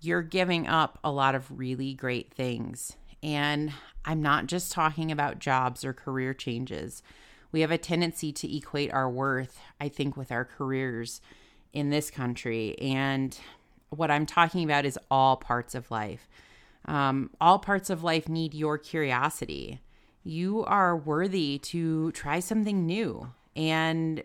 you're 0.00 0.22
giving 0.22 0.66
up 0.66 0.98
a 1.04 1.10
lot 1.10 1.34
of 1.34 1.58
really 1.58 1.92
great 1.92 2.32
things. 2.32 2.96
And 3.22 3.72
I'm 4.04 4.22
not 4.22 4.46
just 4.46 4.72
talking 4.72 5.12
about 5.12 5.38
jobs 5.38 5.84
or 5.84 5.92
career 5.92 6.32
changes. 6.32 7.02
We 7.52 7.62
have 7.62 7.70
a 7.70 7.78
tendency 7.78 8.32
to 8.32 8.56
equate 8.56 8.92
our 8.92 9.10
worth, 9.10 9.60
I 9.80 9.88
think, 9.88 10.16
with 10.16 10.30
our 10.30 10.44
careers 10.44 11.20
in 11.72 11.90
this 11.90 12.10
country. 12.10 12.76
And 12.78 13.36
what 13.90 14.10
I'm 14.10 14.26
talking 14.26 14.64
about 14.64 14.84
is 14.84 14.98
all 15.10 15.36
parts 15.36 15.74
of 15.74 15.90
life. 15.90 16.28
Um, 16.86 17.30
all 17.40 17.58
parts 17.58 17.90
of 17.90 18.02
life 18.02 18.28
need 18.28 18.54
your 18.54 18.78
curiosity. 18.78 19.80
You 20.22 20.64
are 20.64 20.96
worthy 20.96 21.58
to 21.58 22.12
try 22.12 22.40
something 22.40 22.86
new. 22.86 23.32
And 23.56 24.22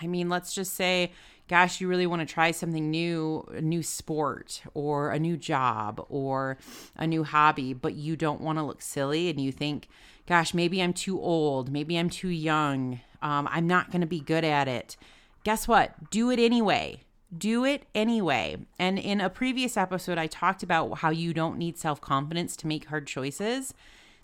I 0.00 0.06
mean, 0.06 0.28
let's 0.28 0.54
just 0.54 0.74
say, 0.74 1.12
gosh, 1.48 1.80
you 1.80 1.88
really 1.88 2.06
want 2.06 2.26
to 2.26 2.32
try 2.32 2.50
something 2.50 2.90
new, 2.90 3.46
a 3.52 3.60
new 3.60 3.82
sport 3.82 4.62
or 4.72 5.10
a 5.10 5.18
new 5.18 5.36
job 5.36 6.04
or 6.08 6.56
a 6.96 7.06
new 7.06 7.24
hobby, 7.24 7.72
but 7.74 7.94
you 7.94 8.16
don't 8.16 8.40
want 8.40 8.58
to 8.58 8.62
look 8.64 8.82
silly 8.82 9.28
and 9.28 9.40
you 9.40 9.52
think, 9.52 9.88
gosh, 10.26 10.54
maybe 10.54 10.82
I'm 10.82 10.92
too 10.92 11.20
old, 11.20 11.70
maybe 11.70 11.98
I'm 11.98 12.10
too 12.10 12.28
young, 12.28 13.00
um, 13.22 13.48
I'm 13.50 13.66
not 13.66 13.90
going 13.90 14.00
to 14.00 14.06
be 14.06 14.20
good 14.20 14.44
at 14.44 14.68
it. 14.68 14.96
Guess 15.44 15.68
what? 15.68 16.10
Do 16.10 16.30
it 16.30 16.38
anyway 16.38 17.00
do 17.36 17.64
it 17.64 17.84
anyway. 17.94 18.56
And 18.78 18.98
in 18.98 19.20
a 19.20 19.30
previous 19.30 19.76
episode, 19.76 20.18
I 20.18 20.26
talked 20.26 20.62
about 20.62 20.98
how 20.98 21.10
you 21.10 21.34
don't 21.34 21.58
need 21.58 21.78
self 21.78 22.00
confidence 22.00 22.56
to 22.56 22.66
make 22.66 22.86
hard 22.86 23.06
choices. 23.06 23.74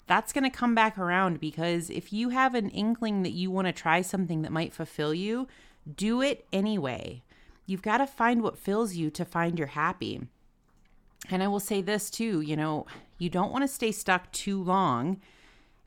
That's 0.07 0.33
going 0.33 0.45
to 0.45 0.51
come 0.51 0.75
back 0.75 0.99
around 0.99 1.39
because 1.39 1.89
if 1.89 2.13
you 2.13 2.31
have 2.31 2.55
an 2.55 2.69
inkling 2.71 3.23
that 3.23 3.31
you 3.31 3.51
want 3.51 3.69
to 3.69 3.73
try 3.73 4.03
something 4.03 4.43
that 4.43 4.51
might 4.51 4.75
fulfill 4.75 5.15
you, 5.15 5.47
do 5.97 6.23
it 6.23 6.47
anyway. 6.53 7.23
You've 7.67 7.83
got 7.83 7.99
to 7.99 8.07
find 8.07 8.43
what 8.43 8.59
fills 8.59 8.95
you 8.95 9.11
to 9.11 9.25
find 9.25 9.59
you're 9.59 9.69
happy. 9.69 10.23
And 11.31 11.43
I 11.43 11.49
will 11.49 11.61
say 11.61 11.81
this 11.81 12.11
too 12.11 12.41
you 12.41 12.57
know, 12.57 12.87
you 13.19 13.31
don't 13.31 13.53
want 13.53 13.63
to 13.63 13.69
stay 13.69 13.93
stuck 13.93 14.31
too 14.33 14.63
long 14.63 15.21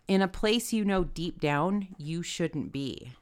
in 0.08 0.22
a 0.22 0.28
place 0.28 0.74
you 0.74 0.86
know 0.86 1.04
deep 1.04 1.40
down 1.40 1.88
you 1.98 2.22
shouldn't 2.22 2.72
be. 2.72 3.14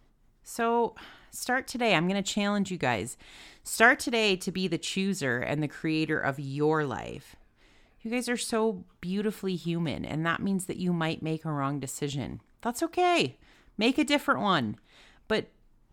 So 0.43 0.95
start 1.31 1.67
today. 1.67 1.95
I'm 1.95 2.07
going 2.07 2.21
to 2.21 2.33
challenge 2.33 2.71
you 2.71 2.77
guys. 2.77 3.17
Start 3.63 3.99
today 3.99 4.35
to 4.37 4.51
be 4.51 4.67
the 4.67 4.77
chooser 4.77 5.39
and 5.39 5.61
the 5.61 5.67
creator 5.67 6.19
of 6.19 6.39
your 6.39 6.85
life. 6.85 7.35
You 8.01 8.09
guys 8.09 8.27
are 8.27 8.37
so 8.37 8.83
beautifully 8.99 9.55
human, 9.55 10.03
and 10.05 10.25
that 10.25 10.41
means 10.41 10.65
that 10.65 10.77
you 10.77 10.91
might 10.91 11.21
make 11.21 11.45
a 11.45 11.51
wrong 11.51 11.79
decision. 11.79 12.41
That's 12.61 12.81
okay. 12.81 13.37
Make 13.77 13.99
a 13.99 14.03
different 14.03 14.41
one, 14.41 14.77
but 15.27 15.47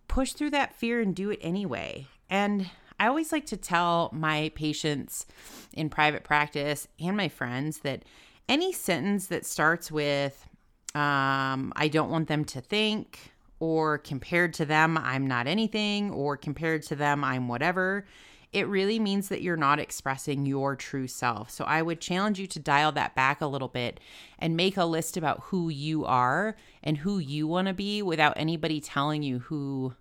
push 0.09 0.33
through 0.33 0.51
that 0.51 0.75
fear 0.75 1.01
and 1.01 1.15
do 1.15 1.31
it 1.31 1.39
anyway. 1.43 2.07
And 2.29 2.71
I 2.99 3.07
always 3.07 3.31
like 3.31 3.47
to 3.47 3.57
tell 3.57 4.11
my 4.13 4.51
patients 4.55 5.27
in 5.73 5.89
private 5.89 6.25
practice 6.25 6.89
and 6.99 7.17
my 7.17 7.29
friends 7.29 7.79
that 7.79 8.03
any 8.49 8.73
sentence 8.73 9.27
that 9.29 9.47
starts 9.47 9.93
with, 9.93 10.49
um, 10.95 11.73
I 11.77 11.89
don't 11.93 12.11
want 12.11 12.29
them 12.29 12.45
to 12.47 12.61
think, 12.61 13.33
or 13.61 13.99
compared 13.99 14.55
to 14.55 14.65
them, 14.65 14.97
I'm 14.99 15.27
not 15.27 15.47
anything, 15.47 16.11
or 16.11 16.37
compared 16.37 16.83
to 16.85 16.97
them, 16.97 17.23
I'm 17.23 17.49
whatever. 17.49 18.07
It 18.53 18.67
really 18.67 18.99
means 18.99 19.29
that 19.29 19.43
you're 19.43 19.57
not 19.57 19.79
expressing 19.79 20.47
your 20.47 20.75
true 20.75 21.07
self. 21.07 21.51
So 21.51 21.65
I 21.65 21.83
would 21.83 22.01
challenge 22.01 22.39
you 22.39 22.47
to 22.47 22.59
dial 22.59 22.93
that 22.93 23.15
back 23.15 23.41
a 23.41 23.47
little 23.47 23.69
bit 23.69 24.01
and 24.39 24.57
make 24.57 24.77
a 24.77 24.87
list 24.87 25.17
about 25.17 25.41
who 25.45 25.69
you 25.69 26.07
are 26.07 26.57
and 26.83 26.99
who 26.99 27.19
you 27.19 27.47
want 27.47 27.69
to 27.69 27.75
be 27.75 28.01
without 28.01 28.33
anybody 28.37 28.81
telling 28.81 29.23
you 29.23 29.41
who 29.41 29.95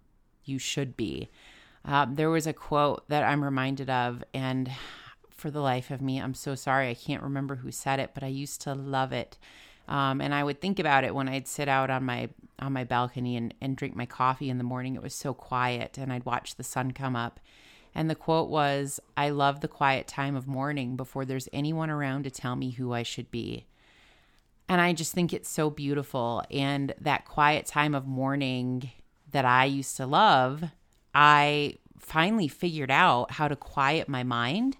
you 0.45 0.59
should 0.59 0.95
be. 0.95 1.29
Um, 1.83 2.15
there 2.15 2.29
was 2.29 2.47
a 2.47 2.53
quote 2.53 3.07
that 3.09 3.23
I'm 3.23 3.43
reminded 3.43 3.89
of, 3.89 4.23
and 4.33 4.71
for 5.29 5.51
the 5.51 5.61
life 5.61 5.91
of 5.91 6.01
me, 6.01 6.19
I'm 6.19 6.33
so 6.33 6.55
sorry. 6.55 6.89
I 6.89 6.93
can't 6.93 7.23
remember 7.23 7.55
who 7.55 7.71
said 7.71 7.99
it, 7.99 8.11
but 8.13 8.23
I 8.23 8.27
used 8.27 8.61
to 8.61 8.73
love 8.73 9.11
it. 9.11 9.37
Um, 9.87 10.19
and 10.19 10.33
I 10.33 10.43
would 10.43 10.59
think 10.59 10.79
about 10.79 11.05
it 11.05 11.15
when 11.15 11.29
I'd 11.29 11.47
sit 11.47 11.69
out 11.69 11.89
on 11.89 12.03
my 12.03 12.29
on 12.59 12.73
my 12.73 12.83
balcony 12.83 13.37
and, 13.37 13.53
and 13.61 13.77
drink 13.77 13.95
my 13.95 14.05
coffee 14.05 14.49
in 14.49 14.57
the 14.57 14.63
morning. 14.63 14.95
It 14.95 15.03
was 15.03 15.13
so 15.13 15.33
quiet, 15.33 15.97
and 15.97 16.11
I'd 16.11 16.25
watch 16.25 16.55
the 16.55 16.63
sun 16.63 16.91
come 16.91 17.15
up. 17.15 17.39
And 17.97 18.09
the 18.09 18.15
quote 18.15 18.49
was, 18.49 18.99
"I 19.17 19.29
love 19.29 19.59
the 19.59 19.67
quiet 19.67 20.07
time 20.07 20.35
of 20.35 20.47
morning 20.47 20.95
before 20.95 21.25
there's 21.25 21.49
anyone 21.51 21.89
around 21.89 22.23
to 22.23 22.31
tell 22.31 22.55
me 22.55 22.69
who 22.71 22.93
I 22.93 23.03
should 23.03 23.31
be." 23.31 23.65
And 24.69 24.79
I 24.79 24.93
just 24.93 25.13
think 25.13 25.33
it's 25.33 25.49
so 25.49 25.69
beautiful. 25.69 26.43
And 26.51 26.93
that 27.01 27.25
quiet 27.25 27.65
time 27.65 27.95
of 27.95 28.05
morning 28.05 28.91
that 29.31 29.45
I 29.45 29.65
used 29.65 29.97
to 29.97 30.05
love, 30.05 30.63
I 31.15 31.77
finally 31.97 32.47
figured 32.47 32.91
out 32.91 33.31
how 33.31 33.47
to 33.47 33.55
quiet 33.55 34.07
my 34.07 34.23
mind 34.23 34.77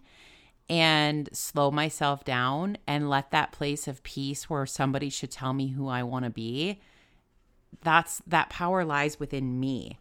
and 0.70 1.30
slow 1.34 1.72
myself 1.72 2.24
down 2.24 2.78
and 2.86 3.10
let 3.10 3.32
that 3.32 3.52
place 3.52 3.88
of 3.88 4.04
peace 4.04 4.50
where 4.50 4.66
somebody 4.66 5.10
should 5.10 5.32
tell 5.32 5.54
me 5.54 5.70
who 5.70 5.88
I 5.88 6.04
want 6.04 6.26
to 6.26 6.32
be 6.32 6.80
that's 7.82 8.22
that 8.28 8.50
power 8.50 8.84
lies 8.84 9.20
within 9.20 9.60
me 9.60 9.98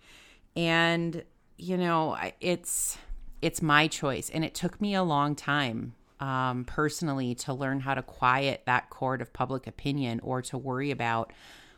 and 0.54 1.24
you 1.56 1.76
know 1.76 2.16
it's 2.40 2.98
it's 3.42 3.62
my 3.62 3.86
choice. 3.86 4.30
And 4.30 4.44
it 4.44 4.54
took 4.54 4.80
me 4.80 4.94
a 4.94 5.02
long 5.02 5.34
time 5.34 5.94
um, 6.20 6.64
personally 6.64 7.34
to 7.34 7.52
learn 7.52 7.80
how 7.80 7.94
to 7.94 8.02
quiet 8.02 8.62
that 8.66 8.90
chord 8.90 9.20
of 9.20 9.32
public 9.32 9.66
opinion 9.66 10.20
or 10.22 10.42
to 10.42 10.56
worry 10.56 10.90
about 10.90 11.32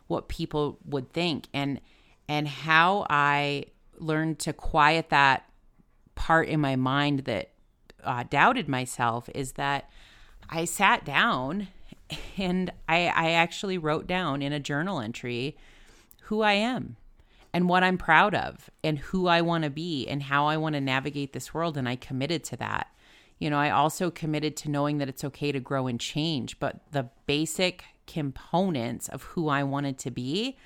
what 0.07 0.29
people 0.29 0.79
would 0.85 1.13
think. 1.13 1.49
And 1.53 1.81
and 2.29 2.47
how 2.47 3.07
i 3.09 3.65
learned 3.97 4.39
to 4.39 4.53
quiet 4.53 5.09
that 5.09 5.51
part 6.15 6.49
in 6.49 6.61
my 6.61 6.77
mind 6.77 7.21
that 7.21 7.51
uh, 8.05 8.25
doubted 8.29 8.69
myself 8.69 9.29
is 9.35 9.53
that 9.53 9.91
I 10.49 10.65
sat 10.65 11.05
down 11.05 11.69
and 12.37 12.73
I, 12.89 13.07
I 13.09 13.31
actually 13.33 13.79
wrote 13.79 14.07
down 14.07 14.41
in 14.41 14.53
a 14.53 14.61
journal 14.61 15.01
entry 15.01 15.57
who 16.23 16.43
I 16.43 16.53
am 16.53 16.97
and 17.59 17.69
what 17.69 17.83
I'm 17.83 17.99
proud 17.99 18.37
of 18.37 18.71
and 18.85 19.01
who 19.01 19.27
I 19.27 19.41
want 19.41 19.65
to 19.65 19.71
be 19.71 20.07
and 20.07 20.23
how 20.23 20.47
I 20.47 20.57
want 20.57 20.77
to 20.77 20.81
navigate 20.81 21.33
this 21.33 21.53
world. 21.53 21.77
And 21.77 21.89
I 21.89 21.97
committed 21.97 22.45
to 22.45 22.57
that. 22.59 22.87
You 23.41 23.51
know, 23.51 23.59
I 23.59 23.71
also 23.71 24.13
committed 24.13 24.57
to 24.59 24.71
knowing 24.71 24.99
that 24.99 25.09
it's 25.09 25.25
okay 25.25 25.51
to 25.51 25.59
grow 25.59 25.89
and 25.89 25.99
change, 25.99 26.61
but 26.61 26.77
the 26.93 27.09
basic 27.27 27.83
components 28.07 29.09
of 29.09 29.25
who 29.25 29.49
I 29.49 29.65
wanted 29.65 29.99
to 29.99 30.11
be, 30.13 30.57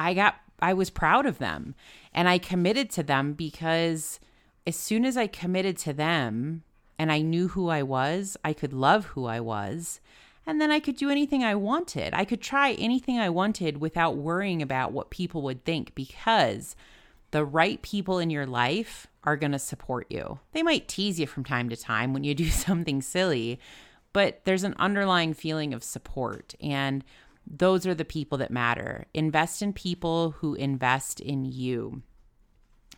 I 0.00 0.14
got, 0.14 0.34
I 0.58 0.74
was 0.74 0.90
proud 0.90 1.26
of 1.26 1.38
them 1.38 1.76
and 2.12 2.28
I 2.28 2.38
committed 2.38 2.90
to 2.90 3.04
them 3.04 3.32
because 3.32 4.18
as 4.66 4.74
soon 4.74 5.04
as 5.04 5.16
I 5.16 5.28
committed 5.28 5.78
to 5.78 5.92
them 5.92 6.64
and 6.98 7.12
I 7.12 7.20
knew 7.20 7.46
who 7.46 7.68
I 7.68 7.84
was, 7.84 8.36
I 8.44 8.52
could 8.52 8.72
love 8.72 9.04
who 9.06 9.26
I 9.26 9.38
was. 9.38 10.00
And 10.46 10.60
then 10.60 10.70
I 10.70 10.78
could 10.78 10.96
do 10.96 11.10
anything 11.10 11.42
I 11.42 11.56
wanted. 11.56 12.14
I 12.14 12.24
could 12.24 12.40
try 12.40 12.72
anything 12.72 13.18
I 13.18 13.28
wanted 13.28 13.78
without 13.80 14.16
worrying 14.16 14.62
about 14.62 14.92
what 14.92 15.10
people 15.10 15.42
would 15.42 15.64
think 15.64 15.94
because 15.94 16.76
the 17.32 17.44
right 17.44 17.82
people 17.82 18.18
in 18.18 18.30
your 18.30 18.46
life 18.46 19.08
are 19.24 19.36
going 19.36 19.52
to 19.52 19.58
support 19.58 20.06
you. 20.08 20.38
They 20.52 20.62
might 20.62 20.86
tease 20.86 21.18
you 21.18 21.26
from 21.26 21.44
time 21.44 21.68
to 21.68 21.76
time 21.76 22.12
when 22.12 22.22
you 22.22 22.34
do 22.34 22.46
something 22.50 23.02
silly, 23.02 23.58
but 24.12 24.44
there's 24.44 24.64
an 24.64 24.76
underlying 24.78 25.34
feeling 25.34 25.74
of 25.74 25.82
support. 25.82 26.54
And 26.60 27.04
those 27.46 27.84
are 27.86 27.94
the 27.94 28.04
people 28.04 28.38
that 28.38 28.50
matter. 28.50 29.06
Invest 29.14 29.62
in 29.62 29.72
people 29.72 30.32
who 30.32 30.54
invest 30.54 31.20
in 31.20 31.44
you. 31.44 32.02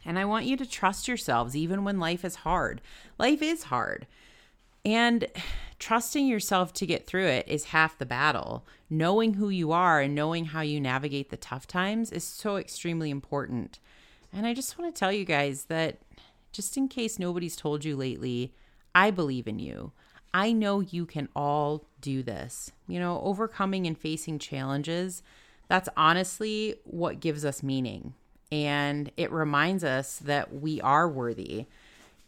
And 0.05 0.19
I 0.19 0.25
want 0.25 0.47
you 0.47 0.57
to 0.57 0.67
trust 0.67 1.09
yourselves 1.09 1.57
even 1.57 1.85
when 1.85 1.99
life 1.99 2.25
is 2.25 2.37
hard. 2.37 2.81
Life 3.19 3.43
is 3.43 3.65
hard. 3.65 4.07
And 4.85 5.27
trusting 5.79 6.27
yourself 6.27 6.73
to 6.75 6.87
get 6.87 7.07
through 7.07 7.27
it 7.27 7.47
is 7.49 7.67
half 7.67 7.99
the 7.99 8.07
battle. 8.07 8.67
Knowing 8.91 9.35
who 9.35 9.49
you 9.49 9.73
are 9.73 10.01
and 10.01 10.15
knowing 10.15 10.47
how 10.47 10.61
you 10.61 10.81
navigate 10.81 11.31
the 11.31 11.37
tough 11.37 11.67
times 11.67 12.11
is 12.11 12.25
so 12.25 12.57
extremely 12.57 13.11
important. 13.11 13.79
And 14.33 14.47
I 14.47 14.55
just 14.55 14.79
want 14.79 14.95
to 14.95 14.99
tell 14.99 15.13
you 15.13 15.25
guys 15.25 15.65
that 15.65 15.99
just 16.53 16.77
in 16.77 16.89
case 16.89 17.19
nobody's 17.19 17.57
told 17.57 17.85
you 17.85 17.97
lately, 17.97 18.55
I 18.95 19.11
believe 19.11 19.47
in 19.47 19.59
you. 19.59 19.93
I 20.33 20.53
know 20.53 20.81
you 20.81 21.07
can 21.07 21.29
all 21.35 21.85
do 22.01 22.23
this. 22.23 22.73
You 22.87 23.01
know, 23.01 23.21
overcoming 23.23 23.87
and 23.87 23.97
facing 23.97 24.39
challenges, 24.39 25.23
that's 25.69 25.89
honestly 25.97 26.77
what 26.85 27.21
gives 27.21 27.45
us 27.45 27.63
meaning 27.63 28.15
and 28.51 29.11
it 29.17 29.31
reminds 29.31 29.85
us 29.85 30.19
that 30.19 30.55
we 30.55 30.81
are 30.81 31.09
worthy 31.09 31.67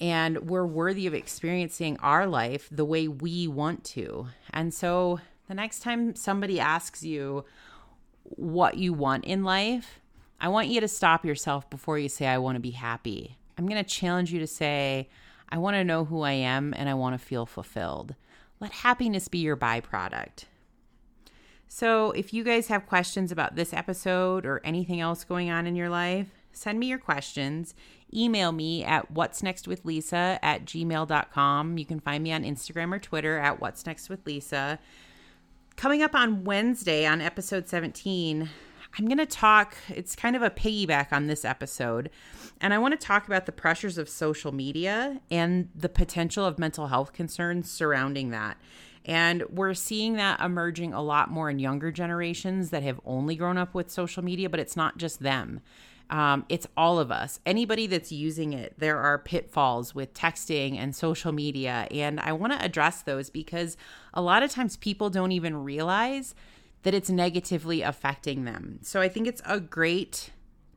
and 0.01 0.49
we're 0.49 0.67
worthy 0.67 1.07
of 1.07 1.15
experiencing 1.15 1.99
our 1.99 2.27
life 2.27 2.69
the 2.71 2.85
way 2.85 3.07
we 3.07 3.47
want 3.47 3.85
to. 3.85 4.29
And 4.51 4.73
so 4.73 5.21
the 5.49 5.55
next 5.55 5.81
time 5.81 6.17
somebody 6.17 6.59
asks 6.59 7.03
you 7.03 7.45
what 8.25 8.79
you 8.79 8.93
want 8.93 9.25
in 9.25 9.45
life, 9.45 10.01
I 10.41 10.49
want 10.49 10.69
you 10.69 10.81
to 10.81 10.89
stop 10.89 11.25
yourself 11.25 11.69
before 11.69 11.99
you 11.99 12.09
say, 12.09 12.27
I 12.27 12.39
want 12.39 12.57
to 12.57 12.61
be 12.61 12.71
happy. 12.71 13.37
I'm 13.59 13.67
going 13.67 13.83
to 13.83 13.89
challenge 13.89 14.33
you 14.33 14.39
to 14.41 14.47
say, 14.47 15.09
I 15.51 15.59
want 15.59 15.75
to 15.75 15.85
know 15.85 16.07
who 16.07 16.23
I 16.23 16.33
am 16.33 16.73
and 16.77 16.89
I 16.89 16.95
want 16.95 17.19
to 17.19 17.25
feel 17.25 17.45
fulfilled. 17.45 18.15
Let 18.59 18.73
happiness 18.73 19.29
be 19.29 19.39
your 19.39 19.57
byproduct. 19.57 20.45
So, 21.69 22.11
if 22.13 22.35
you 22.35 22.43
guys 22.43 22.67
have 22.67 22.87
questions 22.87 23.31
about 23.31 23.55
this 23.55 23.73
episode 23.73 24.45
or 24.45 24.61
anything 24.65 25.01
else 25.01 25.23
going 25.23 25.51
on 25.51 25.69
in 25.69 25.77
your 25.77 25.89
life, 25.89 26.27
send 26.53 26.79
me 26.79 26.87
your 26.87 26.99
questions. 26.99 27.75
Email 28.13 28.53
me 28.53 28.85
at 28.85 29.11
what's 29.11 29.43
next 29.43 29.69
with 29.69 29.85
Lisa 29.85 30.39
at 30.43 30.65
gmail.com. 30.65 31.79
You 31.79 31.85
can 31.85 32.01
find 32.01 32.23
me 32.25 32.33
on 32.33 32.45
Instagram 32.45 32.95
or 32.95 32.99
Twitter 32.99 33.39
at 33.39 33.61
what's 33.61 33.87
next 33.87 34.09
with 34.09 34.27
Lisa. 34.27 34.79
Coming 35.77 36.03
up 36.03 36.15
on 36.15 36.45
Wednesday 36.45 37.07
on 37.07 37.21
episode 37.21 37.69
17, 37.69 38.49
I'm 38.99 39.07
going 39.07 39.19
to 39.19 39.27
talk, 39.27 39.77
it's 39.89 40.17
kind 40.17 40.35
of 40.35 40.43
a 40.43 40.51
piggyback 40.51 41.13
on 41.13 41.27
this 41.27 41.45
episode. 41.45 42.11
And 42.61 42.75
I 42.75 42.79
want 42.79 42.99
to 42.99 43.07
talk 43.07 43.27
about 43.27 43.47
the 43.47 43.53
pressures 43.53 43.97
of 43.97 44.09
social 44.09 44.53
media 44.53 45.21
and 45.31 45.69
the 45.75 45.89
potential 45.89 46.45
of 46.45 46.59
mental 46.59 46.89
health 46.89 47.13
concerns 47.13 47.71
surrounding 47.71 48.31
that. 48.31 48.57
And 49.07 49.45
we're 49.49 49.75
seeing 49.75 50.15
that 50.15 50.41
emerging 50.41 50.93
a 50.93 51.03
lot 51.03 51.31
more 51.31 51.49
in 51.49 51.59
younger 51.59 51.91
generations 51.91 52.71
that 52.71 52.83
have 52.83 53.01
only 53.07 53.35
grown 53.37 53.57
up 53.57 53.75
with 53.75 53.91
social 53.91 54.23
media, 54.23 54.51
but 54.51 54.61
it's 54.61 54.77
not 54.77 54.99
just 54.99 55.21
them. 55.21 55.61
Um, 56.11 56.45
it's 56.49 56.67
all 56.77 56.99
of 56.99 57.13
us. 57.13 57.39
Anybody 57.47 57.87
that's 57.87 58.11
using 58.11 58.53
it, 58.53 58.75
there 58.79 58.99
are 58.99 59.17
pitfalls 59.17 59.95
with 59.95 60.13
texting 60.13 60.77
and 60.77 60.95
social 60.95 61.31
media. 61.31 61.87
And 61.91 62.19
I 62.21 62.33
want 62.33 62.53
to 62.53 62.63
address 62.63 63.03
those 63.03 63.31
because 63.31 63.77
a 64.13 64.21
lot 64.21 64.43
of 64.43 64.51
times 64.51 64.77
people 64.77 65.09
don't 65.09 65.33
even 65.33 65.57
realize 65.57 66.35
that 66.83 66.95
it's 66.95 67.11
negatively 67.11 67.83
affecting 67.83 68.45
them. 68.45 68.81
So 68.83 69.01
I 69.01 69.09
think 69.09 69.29
it's 69.29 69.43
a 69.45 69.61
great 69.61 70.31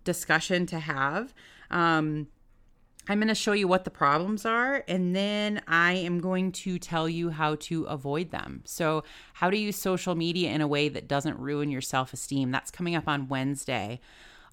discussion 0.03 0.67
to 0.67 0.79
have. 0.79 1.33
Um, 1.71 2.27
I'm 3.09 3.17
going 3.17 3.27
to 3.27 3.35
show 3.35 3.51
you 3.51 3.67
what 3.67 3.83
the 3.83 3.91
problems 3.91 4.45
are, 4.45 4.83
and 4.87 5.13
then 5.13 5.61
I 5.67 5.93
am 5.93 6.21
going 6.21 6.53
to 6.53 6.79
tell 6.79 7.09
you 7.09 7.31
how 7.31 7.55
to 7.55 7.83
avoid 7.83 8.31
them. 8.31 8.61
So, 8.63 9.03
how 9.33 9.49
to 9.49 9.57
use 9.57 9.75
social 9.75 10.15
media 10.15 10.51
in 10.51 10.61
a 10.61 10.67
way 10.67 10.87
that 10.87 11.09
doesn't 11.09 11.37
ruin 11.37 11.69
your 11.69 11.81
self 11.81 12.13
esteem. 12.13 12.51
That's 12.51 12.71
coming 12.71 12.95
up 12.95 13.09
on 13.09 13.27
Wednesday. 13.27 13.99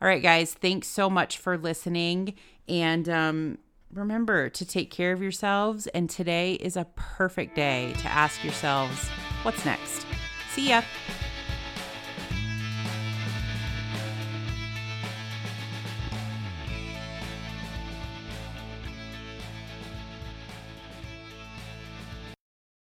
All 0.03 0.09
right, 0.09 0.23
guys, 0.23 0.55
thanks 0.55 0.89
so 0.89 1.11
much 1.11 1.37
for 1.37 1.59
listening. 1.59 2.35
And 2.69 3.09
um, 3.09 3.59
remember 3.93 4.49
to 4.49 4.65
take 4.65 4.91
care 4.91 5.13
of 5.13 5.21
yourselves. 5.21 5.87
And 5.89 6.09
today 6.09 6.55
is 6.55 6.77
a 6.77 6.87
perfect 6.97 7.55
day 7.55 7.93
to 7.99 8.09
ask 8.09 8.43
yourselves, 8.43 9.09
what's 9.43 9.65
next? 9.65 10.07
See 10.55 10.71
ya. 10.71 10.83